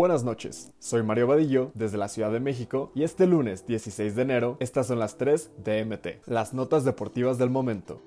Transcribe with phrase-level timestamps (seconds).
[0.00, 4.22] Buenas noches, soy Mario Vadillo desde la Ciudad de México y este lunes 16 de
[4.22, 8.00] enero estas son las 3 de MT, las notas deportivas del momento.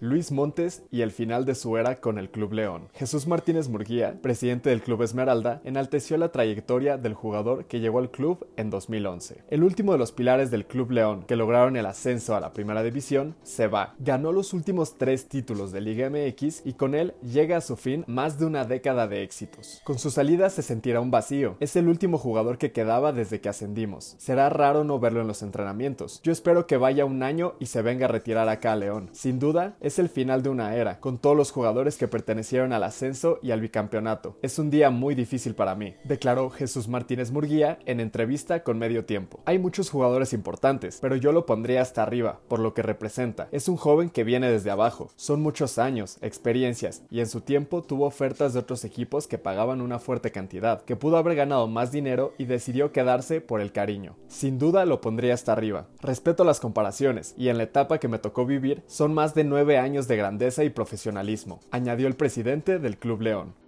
[0.00, 2.88] Luis Montes y el final de su era con el Club León.
[2.94, 8.10] Jesús Martínez Murguía, presidente del Club Esmeralda, enalteció la trayectoria del jugador que llegó al
[8.10, 9.44] club en 2011.
[9.48, 12.82] El último de los pilares del Club León, que lograron el ascenso a la primera
[12.82, 13.94] división, se va.
[13.98, 18.04] Ganó los últimos tres títulos de Liga MX y con él llega a su fin
[18.06, 19.80] más de una década de éxitos.
[19.84, 21.56] Con su salida se sentirá un vacío.
[21.60, 24.14] Es el último jugador que quedaba desde que ascendimos.
[24.18, 26.20] Será raro no verlo en los entrenamientos.
[26.22, 29.08] Yo espero que vaya un año y se venga a retirar acá a León.
[29.12, 32.82] Sin duda, es el final de una era, con todos los jugadores que pertenecieron al
[32.82, 34.36] ascenso y al bicampeonato.
[34.42, 39.04] Es un día muy difícil para mí, declaró Jesús Martínez Murguía en entrevista con Medio
[39.04, 39.40] Tiempo.
[39.44, 43.48] Hay muchos jugadores importantes, pero yo lo pondría hasta arriba, por lo que representa.
[43.52, 45.10] Es un joven que viene desde abajo.
[45.14, 49.80] Son muchos años, experiencias, y en su tiempo tuvo ofertas de otros equipos que pagaban
[49.80, 54.16] una fuerte cantidad, que pudo haber ganado más dinero y decidió quedarse por el cariño.
[54.26, 55.86] Sin duda lo pondría hasta arriba.
[56.00, 59.75] Respeto las comparaciones, y en la etapa que me tocó vivir, son más de nueve
[59.78, 63.65] años de grandeza y profesionalismo, añadió el presidente del Club León.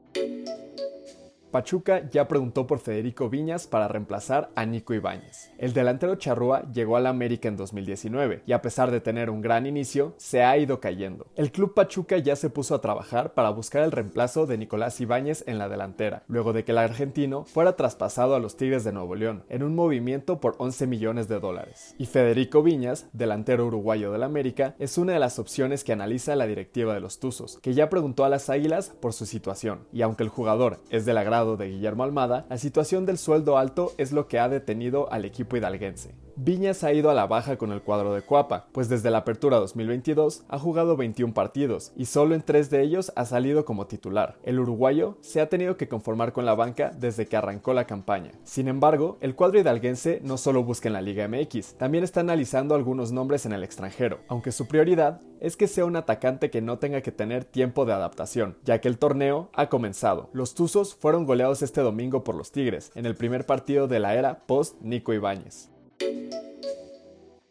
[1.50, 5.50] Pachuca ya preguntó por Federico Viñas para reemplazar a Nico Ibáñez.
[5.58, 9.66] El delantero charrúa llegó al América en 2019 y a pesar de tener un gran
[9.66, 11.26] inicio, se ha ido cayendo.
[11.36, 15.44] El club Pachuca ya se puso a trabajar para buscar el reemplazo de Nicolás Ibáñez
[15.46, 19.14] en la delantera, luego de que el argentino fuera traspasado a los Tigres de Nuevo
[19.14, 21.94] León en un movimiento por 11 millones de dólares.
[21.98, 26.46] Y Federico Viñas, delantero uruguayo del América, es una de las opciones que analiza la
[26.46, 30.22] directiva de los Tuzos, que ya preguntó a las Águilas por su situación, y aunque
[30.22, 34.26] el jugador es de la de Guillermo Almada, la situación del sueldo alto es lo
[34.26, 36.14] que ha detenido al equipo hidalguense.
[36.40, 39.56] Viñas ha ido a la baja con el cuadro de Cuapa, pues desde la apertura
[39.58, 44.36] 2022 ha jugado 21 partidos y solo en 3 de ellos ha salido como titular.
[44.44, 48.32] El uruguayo se ha tenido que conformar con la banca desde que arrancó la campaña.
[48.44, 52.74] Sin embargo, el cuadro hidalguense no solo busca en la Liga MX, también está analizando
[52.74, 56.78] algunos nombres en el extranjero, aunque su prioridad es que sea un atacante que no
[56.78, 60.30] tenga que tener tiempo de adaptación, ya que el torneo ha comenzado.
[60.32, 64.14] Los Tuzos fueron goleados este domingo por los Tigres, en el primer partido de la
[64.14, 65.70] era post-Nico Ibáñez.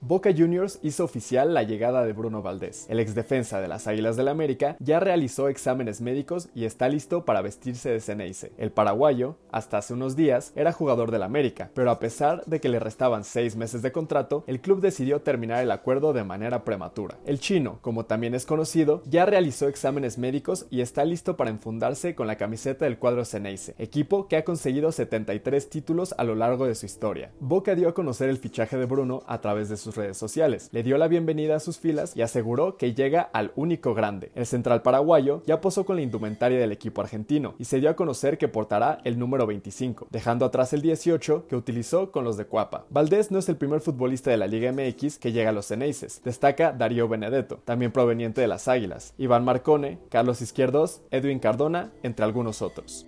[0.08, 2.86] Boca Juniors hizo oficial la llegada de Bruno Valdés.
[2.88, 7.26] El ex defensa de las Águilas del América ya realizó exámenes médicos y está listo
[7.26, 8.54] para vestirse de Ceneice.
[8.58, 12.70] El paraguayo, hasta hace unos días, era jugador del América, pero a pesar de que
[12.70, 17.18] le restaban seis meses de contrato, el club decidió terminar el acuerdo de manera prematura.
[17.26, 22.16] El chino, como también es conocido, ya realizó exámenes médicos y está listo para enfundarse
[22.16, 26.66] con la camiseta del cuadro Ceneice, equipo que ha conseguido 73 títulos a lo largo
[26.66, 27.32] de su historia.
[27.42, 30.70] Boca dio a conocer el fichaje de Bruno a través de su redes sociales.
[30.72, 34.32] Le dio la bienvenida a sus filas y aseguró que llega al único grande.
[34.36, 37.96] El central paraguayo ya posó con la indumentaria del equipo argentino y se dio a
[37.96, 42.46] conocer que portará el número 25, dejando atrás el 18 que utilizó con los de
[42.46, 42.86] Cuapa.
[42.90, 46.22] Valdés no es el primer futbolista de la Liga MX que llega a los Ceneices.
[46.24, 52.24] Destaca Darío Benedetto, también proveniente de las Águilas, Iván Marcone, Carlos Izquierdos, Edwin Cardona, entre
[52.24, 53.08] algunos otros.